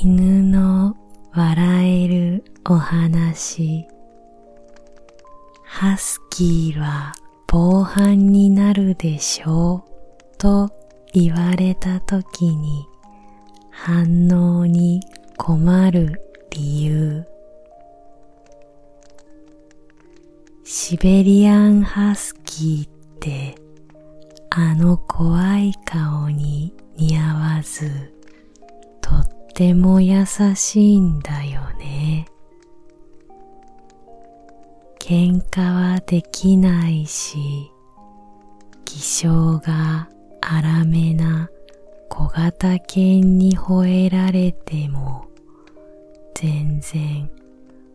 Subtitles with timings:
[0.00, 0.96] 犬の
[1.32, 3.84] 笑えるお話。
[5.64, 7.12] ハスキーは
[7.48, 10.70] 防犯になるでしょうと
[11.12, 12.86] 言われた時に
[13.72, 15.00] 反応に
[15.36, 17.26] 困る理由。
[20.62, 23.56] シベリアンハスキーって
[24.50, 28.17] あの怖い顔に似合わず。
[29.58, 32.26] ても優しいんだよね。
[35.00, 37.72] 喧嘩はできないし
[38.84, 40.08] 気性が
[40.40, 41.50] 荒めな
[42.08, 45.26] 小型犬に吠えられても
[46.36, 47.28] 全然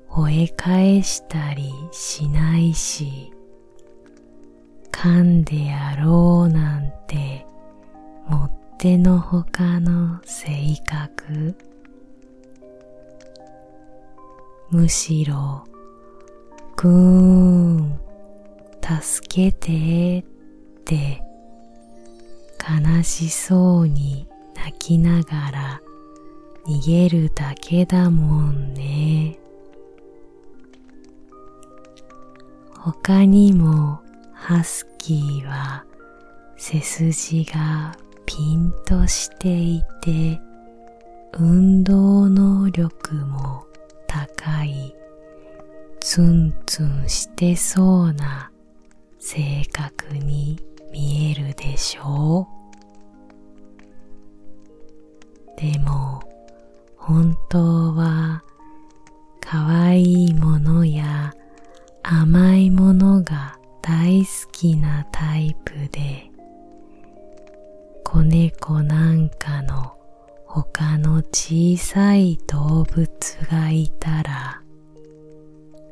[0.09, 3.31] 吠え返したりしないし、
[4.91, 6.72] 噛んでやろうな
[8.83, 10.51] てのほかの性
[10.85, 11.55] 格。
[14.71, 15.63] むしろ、
[16.75, 17.99] ぐーん、
[18.81, 20.23] 助けてっ
[20.83, 21.23] て
[22.59, 25.81] 悲しそうに泣きながら
[26.67, 29.39] 逃げるだけだもんね。
[32.73, 34.01] 他にも
[34.33, 35.85] ハスキーは
[36.57, 37.95] 背筋が
[38.25, 40.39] ピンとしていて
[41.33, 43.65] 運動能力も
[44.07, 44.95] 高い
[45.99, 48.51] ツンツンしてそうな
[49.19, 50.59] 性格に
[50.91, 52.47] 見えるでしょ
[55.57, 55.61] う。
[55.61, 56.21] でも
[56.97, 58.43] 本当は
[59.39, 61.33] 可愛いものや
[62.03, 66.32] 甘いものが大好きなタイプで
[68.13, 69.97] 子猫なんかの
[70.45, 73.07] 他の小さい動物
[73.49, 74.61] がいたら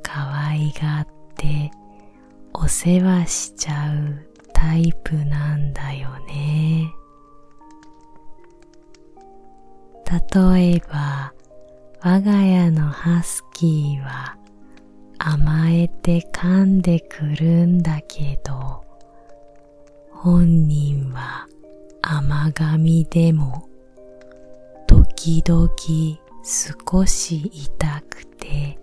[0.04, 1.72] 可愛がって
[2.54, 4.24] お世話しちゃう
[4.54, 6.94] タイプなんだよね。
[10.06, 11.34] 例えば
[12.02, 14.38] 我が家のハスキーは
[15.18, 18.84] 甘えて噛んでくるんだけど、
[20.12, 21.48] 本人は
[22.02, 23.68] 甘噛みでも、
[24.88, 25.70] 時々
[26.44, 28.78] 少し痛くて、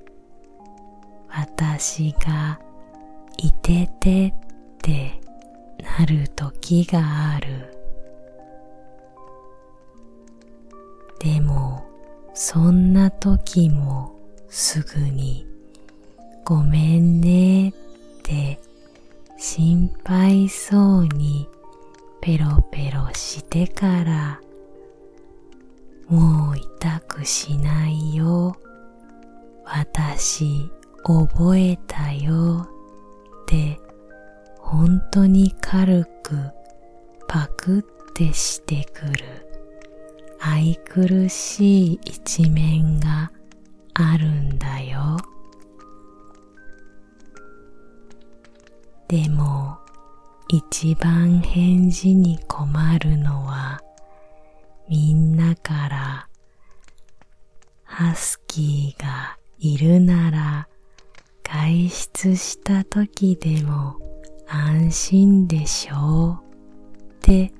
[1.29, 2.61] 私が
[3.37, 4.35] いててっ
[4.83, 5.21] て
[5.99, 7.01] なる時が
[7.35, 7.75] ある。
[11.21, 11.85] でも、
[12.35, 14.17] そんな時も
[14.49, 15.45] すぐに
[16.45, 17.73] ごめんねっ
[18.23, 18.59] て
[19.37, 21.49] 心配そうに
[22.21, 24.41] ペロペロしてから
[26.09, 28.57] もう痛くしないよ。
[29.65, 30.71] 私
[31.05, 32.69] 覚えたよ。
[33.43, 33.79] って
[34.59, 36.51] 本当に軽く
[37.27, 37.83] パクっ
[38.15, 39.49] てしてくる。
[40.41, 43.31] 愛くるしい一面が
[43.95, 45.19] あるんだよ。
[49.09, 49.79] でも
[50.51, 53.83] 一番返事に困るのは
[54.89, 56.29] みんなから
[57.85, 60.69] ハスキーがいるなら
[61.45, 63.99] 外出した時でも
[64.47, 67.53] 安心でしょうって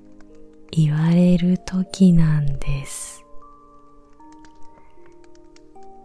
[0.71, 3.23] 言われる時なんです。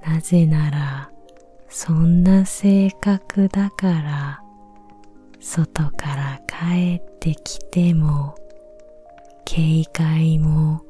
[0.05, 1.09] なぜなら
[1.69, 4.42] そんな性格だから
[5.45, 8.33] 外から帰ってきても
[9.43, 10.81] 警戒も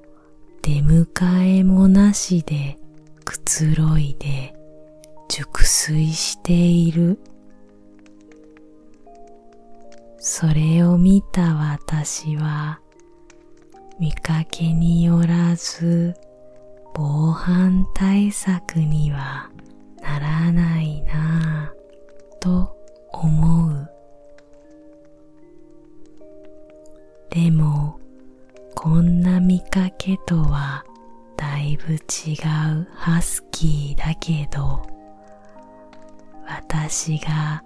[0.61, 2.77] 出迎えもなしで
[3.25, 4.53] くつろいで
[5.27, 7.19] 熟睡している。
[10.19, 12.79] それを見た私は
[13.99, 16.13] 見かけによらず
[16.93, 19.49] 防犯対策には
[19.99, 22.77] ならないなぁと
[23.11, 23.82] 思う。
[27.33, 27.99] でも
[28.75, 30.85] こんな見かけとは
[31.35, 34.87] だいぶ違うハスキーだけど
[36.47, 37.63] 私が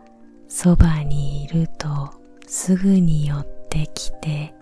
[0.48, 2.14] そばにいると
[2.48, 4.54] すぐに寄ってきて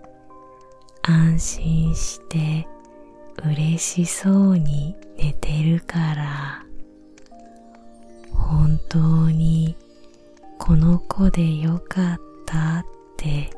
[1.02, 2.66] 安心して
[3.44, 6.62] 嬉しそうに寝てるから。
[8.32, 8.98] 本当
[9.30, 9.76] に
[10.58, 12.84] この子でよかったっ
[13.16, 13.50] て。